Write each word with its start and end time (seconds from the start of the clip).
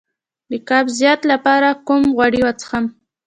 د 0.51 0.53
قبضیت 0.69 1.21
لپاره 1.31 1.69
کوم 1.87 2.03
غوړي 2.15 2.41
وڅښم؟ 2.43 2.85